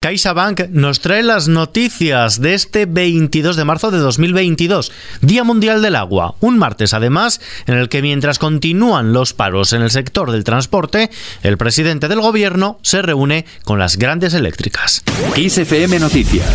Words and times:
CaixaBank 0.00 0.68
nos 0.70 1.00
trae 1.00 1.24
las 1.24 1.48
noticias 1.48 2.40
de 2.40 2.54
este 2.54 2.86
22 2.86 3.56
de 3.56 3.64
marzo 3.64 3.90
de 3.90 3.98
2022, 3.98 4.92
Día 5.22 5.42
Mundial 5.42 5.82
del 5.82 5.96
Agua, 5.96 6.36
un 6.38 6.56
martes 6.56 6.94
además 6.94 7.40
en 7.66 7.74
el 7.74 7.88
que 7.88 8.00
mientras 8.00 8.38
continúan 8.38 9.12
los 9.12 9.32
paros 9.32 9.72
en 9.72 9.82
el 9.82 9.90
sector 9.90 10.30
del 10.30 10.44
transporte, 10.44 11.10
el 11.42 11.58
presidente 11.58 12.06
del 12.06 12.20
gobierno 12.20 12.78
se 12.82 13.02
reúne 13.02 13.44
con 13.64 13.80
las 13.80 13.96
grandes 13.96 14.34
eléctricas. 14.34 15.02
XFM 15.34 15.98
Noticias 15.98 16.46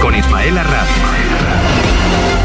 con 0.00 0.16
Ismael 0.16 0.56
Arranz. 0.56 0.88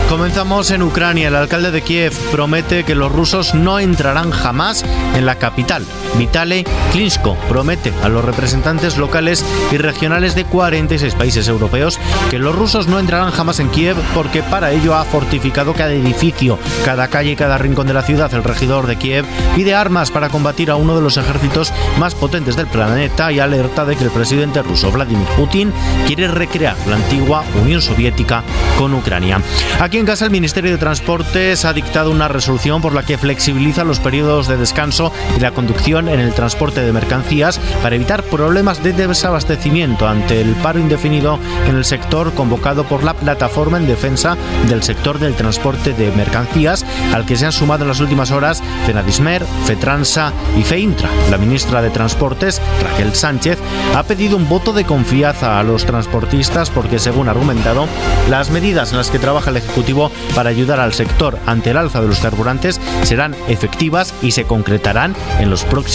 Comenzamos 0.10 0.70
en 0.72 0.84
Ucrania. 0.84 1.30
El 1.30 1.36
alcalde 1.36 1.72
de 1.72 1.82
Kiev 1.82 2.14
promete 2.30 2.84
que 2.84 2.94
los 2.94 3.10
rusos 3.10 3.56
no 3.56 3.80
entrarán 3.80 4.32
jamás 4.32 4.84
en 5.16 5.26
la 5.26 5.36
capital. 5.40 5.86
Vitale 6.18 6.64
Klitschko 6.92 7.36
promete 7.50 7.92
a 8.04 8.10
los 8.10 8.24
representantes 8.24 8.98
locales 8.98 9.44
y 9.72 9.78
regionales 9.78 10.36
de 10.36 10.46
46 10.46 11.16
países 11.16 11.48
europeos 11.48 12.00
que 12.30 12.40
los 12.40 12.56
rusos 12.56 12.88
no 12.88 13.00
entrarán 13.00 13.32
jamás 13.32 13.60
en 13.60 13.70
Kiev 13.70 13.96
porque 14.14 14.44
para 14.44 14.72
ello 14.72 14.96
ha 14.96 15.06
fortificado 15.06 15.74
cada 15.74 15.92
edificio, 15.92 16.60
cada 16.86 17.08
calle 17.08 17.32
y 17.32 17.36
cada 17.36 17.58
rincón 17.58 17.88
de 17.88 17.94
la 17.94 18.04
ciudad. 18.04 18.34
El 18.34 18.44
regidor 18.44 18.88
de 18.88 18.98
Kiev 18.98 19.26
pide 19.56 19.76
armas 19.76 20.12
para 20.12 20.30
combatir 20.30 20.70
a 20.70 20.76
uno 20.76 20.96
de 20.96 21.02
los 21.02 21.18
ejércitos 21.18 21.74
más 21.98 22.16
potentes 22.16 22.56
del 22.56 22.68
planeta 22.68 23.32
y 23.32 23.40
alerta 23.40 23.86
de 23.86 23.96
que 23.96 24.04
el 24.04 24.12
presidente 24.12 24.62
ruso 24.62 24.92
Vladimir 24.92 25.28
Putin 25.36 25.74
quiere 26.06 26.28
recrear 26.28 26.76
la 26.88 26.96
antigua 26.96 27.44
Unión 27.62 27.82
Soviética 27.82 28.44
con 28.78 28.94
Ucrania. 28.94 29.42
Aquí 29.80 29.98
en 29.98 30.06
casa 30.06 30.26
el 30.26 30.32
Ministerio 30.32 30.72
de 30.72 30.78
Transportes 30.78 31.66
ha 31.66 31.74
dictado 31.74 32.12
una 32.12 32.28
resolución 32.28 32.82
por 32.82 32.94
la 32.94 33.04
que 33.04 33.18
flexibiliza 33.18 33.84
los 33.84 34.00
periodos 34.00 34.48
de 34.48 34.58
descanso 34.58 35.12
y 35.38 35.40
la 35.40 35.52
conducción 35.52 36.03
en 36.08 36.20
el 36.20 36.34
transporte 36.34 36.82
de 36.82 36.92
mercancías 36.92 37.60
para 37.82 37.96
evitar 37.96 38.24
problemas 38.24 38.84
de 38.84 38.94
desabastecimiento 38.94 40.08
ante 40.08 40.42
el 40.42 40.54
paro 40.56 40.80
indefinido 40.80 41.40
en 41.68 41.76
el 41.76 41.86
sector 41.86 42.34
convocado 42.34 42.84
por 42.84 43.04
la 43.04 43.14
plataforma 43.14 43.78
en 43.78 43.88
defensa 43.88 44.38
del 44.68 44.84
sector 44.84 45.20
del 45.20 45.36
transporte 45.36 45.94
de 45.94 46.12
mercancías 46.12 46.86
al 47.14 47.26
que 47.26 47.36
se 47.36 47.46
han 47.46 47.52
sumado 47.52 47.84
en 47.84 47.90
las 47.90 48.00
últimas 48.00 48.32
horas 48.32 48.62
Fenadismer, 48.86 49.44
Fetransa 49.66 50.34
y 50.58 50.64
Feintra. 50.64 51.10
La 51.32 51.38
ministra 51.38 51.82
de 51.82 51.90
Transportes, 51.90 52.62
Raquel 52.84 53.14
Sánchez, 53.16 53.58
ha 53.96 54.04
pedido 54.04 54.38
un 54.38 54.50
voto 54.50 54.74
de 54.74 54.86
confianza 54.86 55.60
a 55.60 55.64
los 55.64 55.86
transportistas 55.86 56.70
porque, 56.70 57.00
según 57.00 57.28
ha 57.28 57.32
argumentado, 57.32 57.88
las 58.30 58.50
medidas 58.50 58.92
en 58.92 58.98
las 58.98 59.10
que 59.10 59.20
trabaja 59.20 59.50
el 59.50 59.58
Ejecutivo 59.58 60.12
para 60.36 60.50
ayudar 60.50 60.80
al 60.80 60.94
sector 60.94 61.38
ante 61.46 61.72
el 61.72 61.78
alza 61.78 62.02
de 62.02 62.08
los 62.08 62.20
carburantes 62.20 62.80
serán 63.04 63.36
efectivas 63.48 64.14
y 64.22 64.32
se 64.32 64.46
concretarán 64.46 65.16
en 65.40 65.50
los 65.50 65.64
próximos 65.64 65.93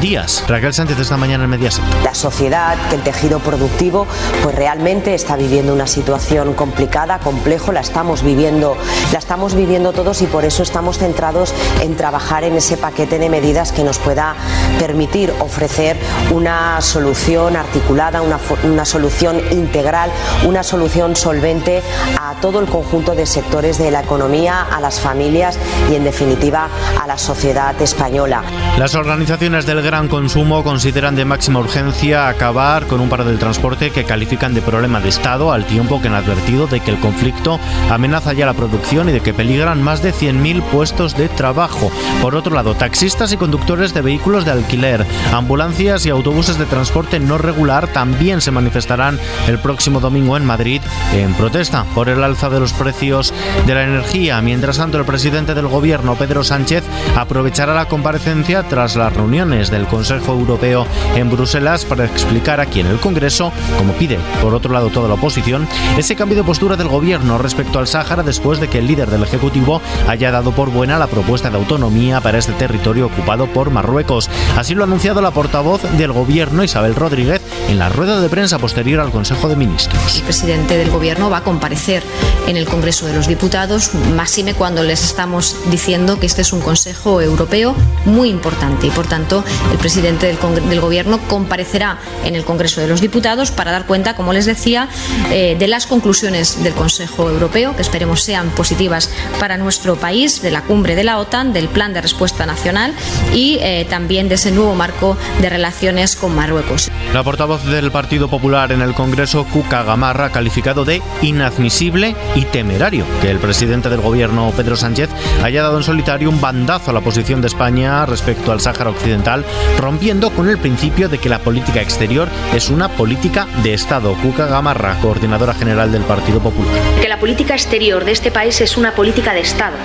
días. 0.00 0.44
Raquel 0.46 0.72
Sánchez 0.72 0.96
esta 1.00 1.16
mañana 1.16 1.42
en 1.42 1.50
Mediaset. 1.50 1.82
La 2.04 2.14
sociedad, 2.14 2.76
que 2.88 2.94
el 2.94 3.02
tejido 3.02 3.40
productivo, 3.40 4.06
pues 4.44 4.54
realmente 4.54 5.12
está 5.12 5.34
viviendo 5.34 5.72
una 5.72 5.88
situación 5.88 6.54
complicada, 6.54 7.18
complejo, 7.18 7.72
la 7.72 7.80
estamos 7.80 8.22
viviendo, 8.22 8.76
la 9.12 9.18
estamos 9.18 9.56
viviendo 9.56 9.92
todos 9.92 10.22
y 10.22 10.26
por 10.26 10.44
eso 10.44 10.62
estamos 10.62 10.98
centrados 10.98 11.52
en 11.80 11.96
trabajar 11.96 12.44
en 12.44 12.54
ese 12.54 12.76
paquete 12.76 13.18
de 13.18 13.28
medidas 13.28 13.72
que 13.72 13.82
nos 13.82 13.98
pueda 13.98 14.36
permitir 14.78 15.32
ofrecer 15.40 15.96
una 16.30 16.80
solución 16.80 17.56
articulada, 17.56 18.22
una, 18.22 18.38
una 18.62 18.84
solución 18.84 19.40
integral, 19.50 20.12
una 20.46 20.62
solución 20.62 21.16
solvente 21.16 21.82
a 22.20 22.34
todo 22.40 22.60
el 22.60 22.66
conjunto 22.66 23.16
de 23.16 23.26
sectores 23.26 23.78
de 23.78 23.90
la 23.90 24.02
economía, 24.02 24.62
a 24.62 24.80
las 24.80 25.00
familias 25.00 25.58
y 25.90 25.96
en 25.96 26.04
definitiva 26.04 26.68
a 27.02 27.06
la 27.08 27.18
sociedad 27.18 27.74
española. 27.82 28.44
Las 28.78 28.94
organizaciones 28.94 29.23
del 29.24 29.80
gran 29.80 30.08
consumo 30.08 30.62
consideran 30.62 31.16
de 31.16 31.24
máxima 31.24 31.58
urgencia 31.58 32.28
acabar 32.28 32.86
con 32.86 33.00
un 33.00 33.08
paro 33.08 33.24
del 33.24 33.38
transporte 33.38 33.90
que 33.90 34.04
califican 34.04 34.52
de 34.52 34.60
problema 34.60 35.00
de 35.00 35.08
Estado 35.08 35.50
al 35.50 35.64
tiempo 35.64 36.02
que 36.02 36.08
han 36.08 36.14
advertido 36.14 36.66
de 36.66 36.80
que 36.80 36.90
el 36.90 36.98
conflicto 36.98 37.58
amenaza 37.90 38.34
ya 38.34 38.44
la 38.44 38.52
producción 38.52 39.08
y 39.08 39.12
de 39.12 39.20
que 39.20 39.32
peligran 39.32 39.82
más 39.82 40.02
de 40.02 40.12
100.000 40.12 40.62
puestos 40.64 41.16
de 41.16 41.30
trabajo. 41.30 41.90
Por 42.20 42.36
otro 42.36 42.54
lado, 42.54 42.74
taxistas 42.74 43.32
y 43.32 43.38
conductores 43.38 43.94
de 43.94 44.02
vehículos 44.02 44.44
de 44.44 44.50
alquiler, 44.50 45.06
ambulancias 45.32 46.04
y 46.04 46.10
autobuses 46.10 46.58
de 46.58 46.66
transporte 46.66 47.18
no 47.18 47.38
regular 47.38 47.88
también 47.88 48.42
se 48.42 48.50
manifestarán 48.50 49.18
el 49.48 49.58
próximo 49.58 50.00
domingo 50.00 50.36
en 50.36 50.44
Madrid 50.44 50.82
en 51.14 51.32
protesta 51.32 51.86
por 51.94 52.10
el 52.10 52.22
alza 52.22 52.50
de 52.50 52.60
los 52.60 52.74
precios 52.74 53.32
de 53.66 53.74
la 53.74 53.84
energía. 53.84 54.42
Mientras 54.42 54.76
tanto, 54.76 54.98
el 54.98 55.06
presidente 55.06 55.54
del 55.54 55.68
gobierno, 55.68 56.14
Pedro 56.14 56.44
Sánchez, 56.44 56.84
aprovechará 57.16 57.74
la 57.74 57.88
comparecencia 57.88 58.62
tras 58.64 58.96
las 58.96 59.13
reuniones 59.14 59.70
del 59.70 59.86
Consejo 59.86 60.32
Europeo 60.32 60.86
en 61.14 61.30
Bruselas 61.30 61.84
para 61.84 62.04
explicar 62.04 62.60
aquí 62.60 62.80
en 62.80 62.86
el 62.86 63.00
Congreso, 63.00 63.52
como 63.78 63.92
pide 63.94 64.18
por 64.42 64.54
otro 64.54 64.72
lado 64.72 64.90
toda 64.90 65.08
la 65.08 65.14
oposición, 65.14 65.66
ese 65.96 66.16
cambio 66.16 66.36
de 66.36 66.44
postura 66.44 66.76
del 66.76 66.88
gobierno 66.88 67.38
respecto 67.38 67.78
al 67.78 67.86
Sáhara 67.86 68.22
después 68.22 68.60
de 68.60 68.68
que 68.68 68.78
el 68.78 68.86
líder 68.86 69.10
del 69.10 69.22
Ejecutivo 69.22 69.80
haya 70.08 70.30
dado 70.30 70.52
por 70.52 70.70
buena 70.70 70.98
la 70.98 71.06
propuesta 71.06 71.50
de 71.50 71.56
autonomía 71.56 72.20
para 72.20 72.38
este 72.38 72.52
territorio 72.52 73.06
ocupado 73.06 73.46
por 73.46 73.70
Marruecos. 73.70 74.28
Así 74.56 74.74
lo 74.74 74.82
ha 74.82 74.86
anunciado 74.86 75.22
la 75.22 75.30
portavoz 75.30 75.82
del 75.96 76.12
gobierno, 76.12 76.64
Isabel 76.64 76.94
Rodríguez, 76.94 77.42
en 77.68 77.78
la 77.78 77.88
rueda 77.88 78.20
de 78.20 78.28
prensa 78.28 78.58
posterior 78.58 79.00
al 79.00 79.10
Consejo 79.10 79.48
de 79.48 79.56
Ministros. 79.56 80.16
El 80.16 80.22
presidente 80.22 80.76
del 80.76 80.90
gobierno 80.90 81.30
va 81.30 81.38
a 81.38 81.44
comparecer 81.44 82.02
en 82.46 82.56
el 82.56 82.66
Congreso 82.66 83.06
de 83.06 83.14
los 83.14 83.28
Diputados, 83.28 83.94
máxime 84.16 84.54
cuando 84.54 84.82
les 84.82 85.04
estamos 85.04 85.56
diciendo 85.70 86.18
que 86.18 86.26
este 86.26 86.42
es 86.42 86.52
un 86.52 86.60
Consejo 86.60 87.20
Europeo 87.20 87.74
muy 88.04 88.28
importante 88.28 88.90
por 88.94 89.06
tanto, 89.06 89.44
el 89.72 89.78
presidente 89.78 90.26
del, 90.26 90.80
Gobierno 90.80 91.18
comparecerá 91.28 91.98
en 92.24 92.34
el 92.34 92.44
Congreso 92.44 92.80
de 92.80 92.88
los 92.88 93.00
Diputados 93.00 93.50
para 93.50 93.72
dar 93.72 93.86
cuenta, 93.86 94.14
como 94.16 94.32
les 94.32 94.44
decía, 94.44 94.88
eh, 95.30 95.56
de 95.58 95.68
las 95.68 95.86
conclusiones 95.86 96.62
del 96.62 96.74
Consejo 96.74 97.30
Europeo, 97.30 97.74
que 97.74 97.82
esperemos 97.82 98.22
sean 98.22 98.50
positivas 98.50 99.10
para 99.40 99.56
nuestro 99.56 99.96
país, 99.96 100.42
de 100.42 100.50
la 100.50 100.62
cumbre 100.62 100.94
de 100.94 101.04
la 101.04 101.18
OTAN, 101.18 101.52
del 101.52 101.68
plan 101.68 101.92
de 101.92 102.02
respuesta 102.02 102.46
nacional 102.46 102.92
y 103.32 103.58
eh, 103.60 103.86
también 103.88 104.28
de 104.28 104.34
ese 104.34 104.50
nuevo 104.50 104.74
marco 104.74 105.16
de 105.40 105.48
relaciones 105.48 106.16
con 106.16 106.34
Marruecos. 106.34 106.90
La 107.12 107.22
portavoz 107.22 107.64
del 107.64 107.90
Partido 107.90 108.28
Popular 108.28 108.72
en 108.72 108.82
el 108.82 108.94
Congreso, 108.94 109.44
Cuca 109.44 109.82
Gamarra, 109.82 110.26
ha 110.26 110.32
calificado 110.32 110.84
de 110.84 111.02
inadmisible 111.22 112.14
y 112.34 112.44
temerario 112.46 113.04
que 113.20 113.30
el 113.30 113.38
presidente 113.38 113.88
del 113.88 114.00
gobierno, 114.00 114.52
Pedro 114.56 114.76
Sánchez, 114.76 115.10
haya 115.42 115.62
dado 115.62 115.78
en 115.78 115.84
solitario 115.84 116.28
un 116.28 116.40
bandazo 116.40 116.90
a 116.90 116.94
la 116.94 117.00
posición 117.00 117.40
de 117.40 117.48
España 117.48 118.06
respecto 118.06 118.52
al 118.52 118.60
Sáhara 118.60 118.83
Occidental, 118.88 119.44
rompiendo 119.78 120.30
con 120.30 120.48
el 120.48 120.58
principio 120.58 121.08
de 121.08 121.18
que 121.18 121.28
la 121.28 121.38
política 121.38 121.80
exterior 121.80 122.28
es 122.54 122.70
una 122.70 122.88
política 122.88 123.46
de 123.62 123.74
Estado. 123.74 124.14
Cuca 124.22 124.46
Gamarra, 124.46 124.98
coordinadora 125.00 125.54
general 125.54 125.92
del 125.92 126.02
Partido 126.02 126.40
Popular. 126.40 126.72
Que 127.00 127.08
la 127.08 127.20
política 127.20 127.54
exterior 127.54 128.04
de 128.04 128.12
este 128.12 128.30
país 128.30 128.60
es 128.60 128.76
una 128.76 128.94
política 128.94 129.32
de 129.32 129.40
Estado 129.40 129.76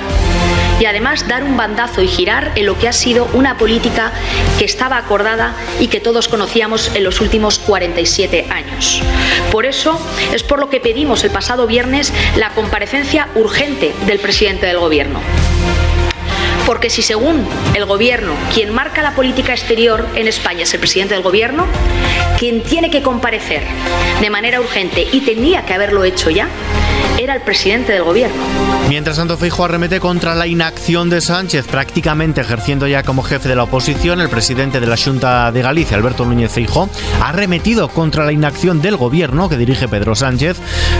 y 0.79 0.85
además 0.85 1.27
dar 1.27 1.43
un 1.43 1.57
bandazo 1.57 2.01
y 2.01 2.07
girar 2.07 2.53
en 2.55 2.65
lo 2.65 2.77
que 2.77 2.87
ha 2.87 2.93
sido 2.93 3.27
una 3.33 3.57
política 3.57 4.11
que 4.57 4.65
estaba 4.65 4.97
acordada 4.97 5.53
y 5.79 5.87
que 5.87 5.99
todos 5.99 6.27
conocíamos 6.27 6.95
en 6.95 7.03
los 7.03 7.21
últimos 7.21 7.59
47 7.59 8.47
años. 8.49 9.01
Por 9.51 9.65
eso 9.65 9.99
es 10.33 10.43
por 10.43 10.59
lo 10.59 10.69
que 10.69 10.79
pedimos 10.79 11.23
el 11.23 11.31
pasado 11.31 11.67
viernes 11.67 12.13
la 12.37 12.51
comparecencia 12.51 13.27
urgente 13.35 13.93
del 14.05 14.19
presidente 14.19 14.65
del 14.65 14.79
Gobierno. 14.79 15.19
Porque 16.69 16.91
si 16.91 17.01
según 17.01 17.47
el 17.73 17.85
Gobierno 17.85 18.35
quien 18.53 18.71
marca 18.71 19.01
la 19.01 19.15
política 19.15 19.53
exterior 19.53 20.05
en 20.13 20.27
España 20.27 20.61
es 20.61 20.73
el 20.75 20.79
presidente 20.79 21.15
del 21.15 21.23
Gobierno, 21.23 21.65
quien 22.37 22.61
tiene 22.61 22.91
que 22.91 23.01
comparecer 23.01 23.63
de 24.21 24.29
manera 24.29 24.61
urgente 24.61 25.07
y 25.11 25.21
tendría 25.21 25.65
que 25.65 25.73
haberlo 25.73 26.03
hecho 26.03 26.29
ya, 26.29 26.47
era 27.17 27.35
el 27.35 27.41
presidente 27.41 27.93
del 27.93 28.03
gobierno. 28.03 28.37
Mientras 28.87 29.17
tanto, 29.17 29.37
Feijo 29.37 29.65
arremete 29.65 29.99
contra 29.99 30.35
la 30.35 30.47
inacción 30.47 31.09
de 31.09 31.21
Sánchez, 31.21 31.67
prácticamente 31.67 32.41
ejerciendo 32.41 32.87
ya 32.87 33.03
como 33.03 33.23
jefe 33.23 33.49
de 33.49 33.55
la 33.55 33.63
oposición. 33.63 34.21
El 34.21 34.29
presidente 34.29 34.79
de 34.79 34.87
la 34.87 34.97
Junta 34.97 35.51
de 35.51 35.61
Galicia, 35.61 35.97
Alberto 35.97 36.25
Núñez 36.25 36.51
Feijo, 36.51 36.89
ha 37.21 37.29
arremetido 37.29 37.89
contra 37.89 38.25
la 38.25 38.31
inacción 38.31 38.81
del 38.81 38.97
gobierno 38.97 39.49
que 39.49 39.57
dirige 39.57 39.87
Pedro 39.87 40.15
Sánchez, 40.15 40.57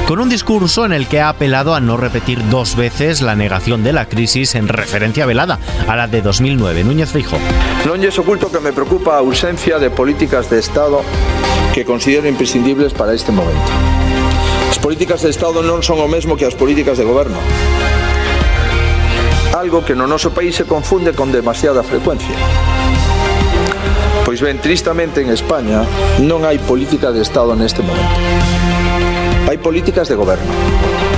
con 0.08 0.20
un 0.20 0.30
discurso 0.30 0.86
en 0.86 0.94
el 0.94 1.08
que 1.08 1.22
ha 1.22 1.30
apelado 1.30 1.74
a 1.74 1.80
no 1.80 1.98
repetir 1.98 2.48
dos 2.50 2.76
veces 2.76 3.22
la 3.22 3.36
negación 3.36 3.84
de 3.84 3.94
la 3.94 4.08
crisis 4.08 4.56
en 4.56 4.68
referencia 4.68 5.26
velada 5.26 5.60
a 5.88 5.96
la 5.96 6.08
de 6.08 6.22
2009. 6.22 6.84
Núñez 6.84 7.10
Feijo. 7.10 7.38
No 7.86 7.96
es 7.96 8.20
oculto 8.20 8.52
que 8.52 8.60
me 8.60 8.72
preocupa 8.72 9.14
la 9.14 9.20
ausencia 9.20 9.80
de 9.80 9.90
políticas 9.90 10.50
de 10.50 10.60
Estado 10.60 11.02
que 11.74 11.86
considero 11.86 12.28
imprescindibles 12.28 12.94
para 12.94 13.14
este 13.14 13.32
momento. 13.32 13.89
As 14.70 14.78
políticas 14.78 15.26
de 15.26 15.34
Estado 15.34 15.66
non 15.66 15.82
son 15.82 15.98
o 15.98 16.06
mesmo 16.06 16.38
que 16.38 16.46
as 16.46 16.54
políticas 16.54 17.02
de 17.02 17.04
goberno. 17.04 17.42
Algo 19.58 19.82
que 19.82 19.98
no 19.98 20.06
noso 20.06 20.30
país 20.30 20.54
se 20.54 20.70
confunde 20.70 21.18
con 21.18 21.34
demasiada 21.34 21.82
frecuencia. 21.82 22.38
Pois 24.30 24.46
ben, 24.46 24.62
tristamente 24.62 25.26
en 25.26 25.34
España 25.34 25.82
non 26.22 26.46
hai 26.46 26.62
política 26.62 27.10
de 27.10 27.26
Estado 27.26 27.58
neste 27.58 27.82
momento. 27.82 28.14
Hai 29.50 29.58
políticas 29.58 30.06
de 30.06 30.14
goberno 30.14 31.09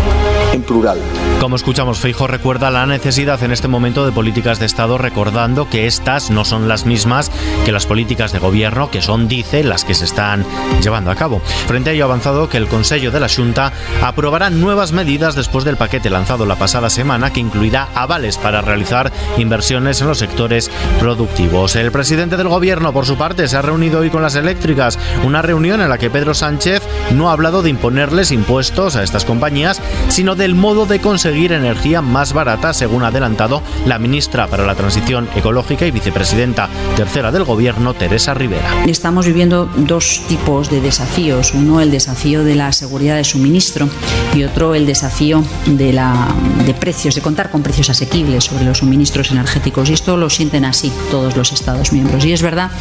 en 0.53 0.63
plural. 0.63 0.99
Como 1.39 1.55
escuchamos, 1.55 1.99
Feijo 1.99 2.27
recuerda 2.27 2.69
la 2.69 2.85
necesidad 2.85 3.41
en 3.43 3.51
este 3.51 3.67
momento 3.67 4.05
de 4.05 4.11
políticas 4.11 4.59
de 4.59 4.67
Estado, 4.67 4.99
recordando 4.99 5.67
que 5.67 5.87
estas 5.87 6.29
no 6.29 6.45
son 6.45 6.67
las 6.67 6.85
mismas 6.85 7.31
que 7.65 7.71
las 7.71 7.87
políticas 7.87 8.31
de 8.31 8.37
gobierno, 8.37 8.91
que 8.91 9.01
son, 9.01 9.27
dice, 9.27 9.63
las 9.63 9.83
que 9.83 9.95
se 9.95 10.05
están 10.05 10.45
llevando 10.83 11.09
a 11.09 11.15
cabo. 11.15 11.41
Frente 11.67 11.89
a 11.89 11.93
ello, 11.93 12.03
ha 12.03 12.05
avanzado 12.05 12.47
que 12.47 12.57
el 12.57 12.67
Consejo 12.67 13.09
de 13.09 13.19
la 13.19 13.27
Junta 13.27 13.73
aprobará 14.03 14.51
nuevas 14.51 14.91
medidas 14.91 15.33
después 15.33 15.65
del 15.65 15.77
paquete 15.77 16.11
lanzado 16.11 16.45
la 16.45 16.57
pasada 16.57 16.91
semana, 16.91 17.33
que 17.33 17.39
incluirá 17.39 17.89
avales 17.95 18.37
para 18.37 18.61
realizar 18.61 19.11
inversiones 19.37 19.99
en 20.01 20.07
los 20.07 20.19
sectores 20.19 20.69
productivos. 20.99 21.75
El 21.75 21.91
presidente 21.91 22.37
del 22.37 22.49
gobierno, 22.49 22.93
por 22.93 23.07
su 23.07 23.17
parte, 23.17 23.47
se 23.47 23.57
ha 23.57 23.63
reunido 23.63 23.99
hoy 23.99 24.11
con 24.11 24.21
las 24.21 24.35
eléctricas, 24.35 24.99
una 25.23 25.41
reunión 25.41 25.81
en 25.81 25.89
la 25.89 25.97
que 25.97 26.11
Pedro 26.11 26.33
Sánchez 26.33 26.83
no 27.13 27.29
ha 27.29 27.33
hablado 27.33 27.63
de 27.63 27.69
imponerles 27.69 28.31
impuestos 28.31 28.95
a 28.95 29.03
estas 29.03 29.25
compañías, 29.25 29.81
sino 30.09 30.35
del 30.41 30.55
modo 30.55 30.87
de 30.87 30.99
conseguir 30.99 31.51
energía 31.51 32.01
más 32.01 32.33
barata, 32.33 32.73
según 32.73 33.03
ha 33.03 33.09
adelantado 33.09 33.61
la 33.85 33.99
ministra 33.99 34.47
para 34.47 34.65
la 34.65 34.73
Transición 34.73 35.29
Ecológica 35.35 35.85
y 35.85 35.91
vicepresidenta 35.91 36.67
tercera 36.97 37.31
del 37.31 37.43
Gobierno, 37.43 37.93
Teresa 37.93 38.33
Rivera. 38.33 38.83
Estamos 38.87 39.27
viviendo 39.27 39.69
dos 39.77 40.23
tipos 40.27 40.71
de 40.71 40.81
desafíos. 40.81 41.53
Uno, 41.53 41.79
el 41.79 41.91
desafío 41.91 42.43
de 42.43 42.55
la 42.55 42.71
seguridad 42.71 43.17
de 43.17 43.23
suministro 43.23 43.87
y 44.33 44.43
otro, 44.43 44.73
el 44.73 44.87
desafío 44.87 45.43
de, 45.67 45.93
la, 45.93 46.33
de 46.65 46.73
precios, 46.73 47.13
de 47.13 47.21
contar 47.21 47.51
con 47.51 47.61
precios 47.61 47.91
asequibles 47.91 48.45
sobre 48.45 48.65
los 48.65 48.79
suministros 48.79 49.29
energéticos. 49.29 49.91
Y 49.91 49.93
esto 49.93 50.17
lo 50.17 50.31
sienten 50.31 50.65
así 50.65 50.91
todos 51.11 51.37
los 51.37 51.51
Estados 51.51 51.93
miembros. 51.93 52.25
Y 52.25 52.33
es 52.33 52.41
verdad 52.41 52.71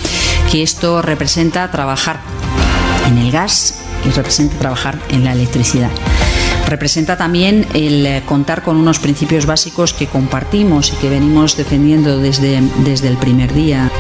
que 0.51 0.63
esto 0.63 1.03
representa 1.03 1.71
trabajar 1.71 2.21
en 3.07 3.19
el 3.19 3.31
gas 3.31 3.81
y 4.07 4.11
representa 4.13 4.57
trabajar 4.57 4.99
en 5.11 5.25
la 5.25 5.33
electricidad 5.33 5.91
representa 6.67 7.17
también 7.17 7.67
el 7.75 8.07
eh, 8.07 8.23
contar 8.27 8.63
con 8.63 8.77
unos 8.77 8.99
principios 8.99 9.47
básicos 9.47 9.93
que 9.93 10.07
compartimos 10.07 10.93
y 10.93 10.97
que 10.97 11.09
venimos 11.09 11.57
defendiendo 11.57 12.19
desde, 12.19 12.61
desde 12.85 13.09
el 13.09 13.17
primer 13.17 13.53
día. 13.53 13.91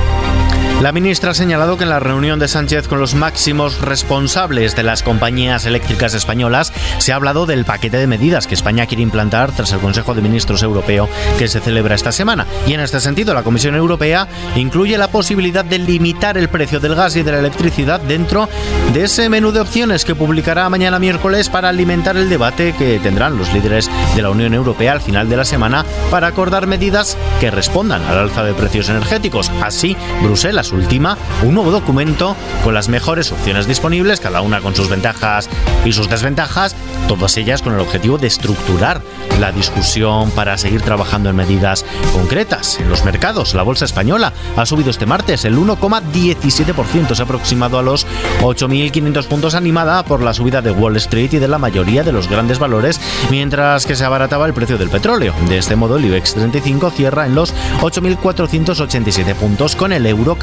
La 0.80 0.92
ministra 0.92 1.32
ha 1.32 1.34
señalado 1.34 1.76
que 1.76 1.84
en 1.84 1.90
la 1.90 2.00
reunión 2.00 2.38
de 2.38 2.48
Sánchez 2.48 2.88
con 2.88 3.00
los 3.00 3.14
máximos 3.14 3.82
responsables 3.82 4.74
de 4.74 4.82
las 4.82 5.02
compañías 5.02 5.66
eléctricas 5.66 6.14
españolas 6.14 6.72
se 6.96 7.12
ha 7.12 7.16
hablado 7.16 7.44
del 7.44 7.66
paquete 7.66 7.98
de 7.98 8.06
medidas 8.06 8.46
que 8.46 8.54
España 8.54 8.86
quiere 8.86 9.02
implantar 9.02 9.52
tras 9.52 9.72
el 9.72 9.80
Consejo 9.80 10.14
de 10.14 10.22
Ministros 10.22 10.62
Europeo 10.62 11.06
que 11.38 11.48
se 11.48 11.60
celebra 11.60 11.94
esta 11.94 12.12
semana. 12.12 12.46
Y 12.66 12.72
en 12.72 12.80
este 12.80 12.98
sentido, 12.98 13.34
la 13.34 13.42
Comisión 13.42 13.74
Europea 13.74 14.26
incluye 14.56 14.96
la 14.96 15.08
posibilidad 15.08 15.66
de 15.66 15.80
limitar 15.80 16.38
el 16.38 16.48
precio 16.48 16.80
del 16.80 16.94
gas 16.94 17.14
y 17.14 17.22
de 17.22 17.32
la 17.32 17.40
electricidad 17.40 18.00
dentro 18.00 18.48
de 18.94 19.04
ese 19.04 19.28
menú 19.28 19.52
de 19.52 19.60
opciones 19.60 20.06
que 20.06 20.14
publicará 20.14 20.70
mañana 20.70 20.98
miércoles 20.98 21.50
para 21.50 21.68
alimentar 21.68 22.16
el 22.16 22.30
debate 22.30 22.74
que 22.78 22.98
tendrán 23.00 23.36
los 23.36 23.52
líderes 23.52 23.90
de 24.16 24.22
la 24.22 24.30
Unión 24.30 24.54
Europea 24.54 24.92
al 24.92 25.02
final 25.02 25.28
de 25.28 25.36
la 25.36 25.44
semana 25.44 25.84
para 26.10 26.28
acordar 26.28 26.66
medidas 26.66 27.18
que 27.38 27.50
respondan 27.50 28.02
al 28.06 28.16
alza 28.16 28.44
de 28.44 28.54
precios 28.54 28.88
energéticos. 28.88 29.50
Así, 29.60 29.94
Bruselas 30.22 30.69
última 30.72 31.16
un 31.42 31.54
nuevo 31.54 31.70
documento 31.70 32.36
con 32.64 32.74
las 32.74 32.88
mejores 32.88 33.32
opciones 33.32 33.66
disponibles, 33.66 34.20
cada 34.20 34.40
una 34.40 34.60
con 34.60 34.74
sus 34.74 34.88
ventajas 34.88 35.48
y 35.84 35.92
sus 35.92 36.08
desventajas, 36.08 36.76
todas 37.08 37.36
ellas 37.36 37.62
con 37.62 37.74
el 37.74 37.80
objetivo 37.80 38.18
de 38.18 38.26
estructurar 38.26 39.02
la 39.38 39.52
discusión 39.52 40.30
para 40.32 40.58
seguir 40.58 40.82
trabajando 40.82 41.30
en 41.30 41.36
medidas 41.36 41.84
concretas. 42.12 42.78
En 42.78 42.90
los 42.90 43.04
mercados, 43.04 43.54
la 43.54 43.62
bolsa 43.62 43.84
española 43.84 44.32
ha 44.56 44.66
subido 44.66 44.90
este 44.90 45.06
martes 45.06 45.44
el 45.44 45.56
1,17%, 45.56 47.14
se 47.14 47.22
ha 47.22 47.24
aproximado 47.24 47.78
a 47.78 47.82
los 47.82 48.06
8.500 48.40 49.26
puntos 49.26 49.54
animada 49.54 50.04
por 50.04 50.22
la 50.22 50.34
subida 50.34 50.60
de 50.62 50.70
Wall 50.70 50.96
Street 50.96 51.32
y 51.32 51.38
de 51.38 51.48
la 51.48 51.58
mayoría 51.58 52.02
de 52.02 52.12
los 52.12 52.28
grandes 52.28 52.58
valores, 52.58 53.00
mientras 53.30 53.86
que 53.86 53.96
se 53.96 54.04
abarataba 54.04 54.46
el 54.46 54.54
precio 54.54 54.78
del 54.78 54.90
petróleo. 54.90 55.34
De 55.48 55.58
este 55.58 55.76
modo, 55.76 55.96
el 55.96 56.04
IBEX 56.04 56.34
35 56.34 56.90
cierra 56.90 57.26
en 57.26 57.34
los 57.34 57.54
8.487 57.80 59.34
puntos, 59.34 59.76
con 59.76 59.92
el 59.92 60.06
euro 60.06 60.36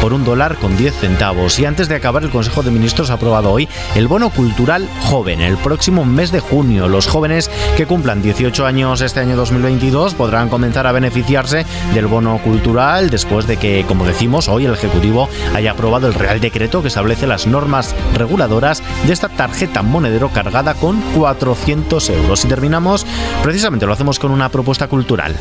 por 0.00 0.14
un 0.14 0.24
dólar 0.24 0.56
con 0.56 0.76
10 0.76 0.94
centavos. 0.94 1.58
Y 1.58 1.66
antes 1.66 1.88
de 1.88 1.94
acabar, 1.94 2.22
el 2.22 2.30
Consejo 2.30 2.62
de 2.62 2.70
Ministros 2.70 3.10
ha 3.10 3.14
aprobado 3.14 3.52
hoy 3.52 3.68
el 3.94 4.08
bono 4.08 4.30
cultural 4.30 4.88
joven. 5.02 5.40
El 5.40 5.58
próximo 5.58 6.06
mes 6.06 6.32
de 6.32 6.40
junio, 6.40 6.88
los 6.88 7.06
jóvenes 7.06 7.50
que 7.76 7.86
cumplan 7.86 8.22
18 8.22 8.64
años 8.64 9.02
este 9.02 9.20
año 9.20 9.36
2022 9.36 10.14
podrán 10.14 10.48
comenzar 10.48 10.86
a 10.86 10.92
beneficiarse 10.92 11.66
del 11.92 12.06
bono 12.06 12.38
cultural 12.38 13.10
después 13.10 13.46
de 13.46 13.58
que, 13.58 13.84
como 13.86 14.06
decimos, 14.06 14.48
hoy 14.48 14.64
el 14.64 14.72
Ejecutivo 14.72 15.28
haya 15.54 15.72
aprobado 15.72 16.06
el 16.06 16.14
Real 16.14 16.40
Decreto 16.40 16.80
que 16.80 16.88
establece 16.88 17.26
las 17.26 17.46
normas 17.46 17.94
reguladoras 18.14 18.82
de 19.06 19.12
esta 19.12 19.28
tarjeta 19.28 19.82
monedero 19.82 20.30
cargada 20.30 20.72
con 20.72 21.02
400 21.14 22.08
euros. 22.10 22.44
Y 22.44 22.48
terminamos, 22.48 23.06
precisamente 23.42 23.84
lo 23.84 23.92
hacemos 23.92 24.18
con 24.18 24.30
una 24.30 24.48
propuesta 24.48 24.88
cultural. 24.88 25.36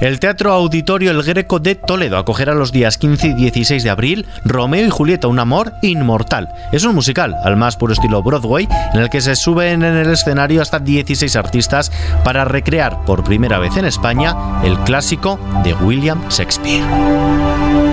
El 0.00 0.18
Teatro 0.18 0.52
Auditorio 0.52 1.10
El 1.10 1.22
Greco 1.22 1.58
de 1.58 1.74
Toledo 1.74 2.16
acogerá 2.16 2.54
los 2.54 2.72
días 2.72 2.96
15 2.96 3.28
y 3.28 3.34
16 3.34 3.84
de 3.84 3.90
abril 3.90 4.26
Romeo 4.46 4.86
y 4.86 4.90
Julieta, 4.90 5.28
un 5.28 5.38
amor 5.38 5.74
inmortal. 5.82 6.48
Es 6.72 6.84
un 6.84 6.94
musical 6.94 7.36
al 7.44 7.56
más 7.56 7.76
puro 7.76 7.92
estilo 7.92 8.22
Broadway 8.22 8.66
en 8.94 9.00
el 9.00 9.10
que 9.10 9.20
se 9.20 9.36
suben 9.36 9.82
en 9.82 9.96
el 9.96 10.10
escenario 10.10 10.62
hasta 10.62 10.78
16 10.78 11.36
artistas 11.36 11.92
para 12.24 12.46
recrear 12.46 13.04
por 13.04 13.24
primera 13.24 13.58
vez 13.58 13.76
en 13.76 13.84
España 13.84 14.34
el 14.64 14.78
clásico 14.80 15.38
de 15.64 15.74
William 15.74 16.26
Shakespeare. 16.30 17.89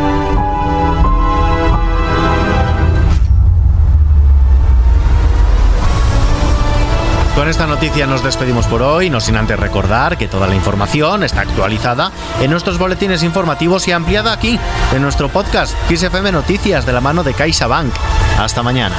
Esta 7.58 7.66
noticia 7.66 8.06
nos 8.06 8.24
despedimos 8.24 8.68
por 8.68 8.84
hoy, 8.84 9.10
no 9.10 9.20
sin 9.20 9.36
antes 9.36 9.60
recordar 9.60 10.16
que 10.16 10.28
toda 10.28 10.46
la 10.46 10.54
información 10.54 11.24
está 11.24 11.42
actualizada 11.42 12.12
en 12.40 12.52
nuestros 12.52 12.78
boletines 12.78 13.24
informativos 13.24 13.88
y 13.88 13.94
ampliada 13.94 14.32
aquí, 14.32 14.60
en 14.94 15.02
nuestro 15.02 15.28
podcast 15.30 15.76
XFM 15.90 16.32
Noticias 16.32 16.86
de 16.86 16.94
la 16.94 17.02
mano 17.02 17.24
de 17.24 17.34
CaixaBank. 17.34 17.92
Hasta 18.38 18.62
mañana. 18.62 18.96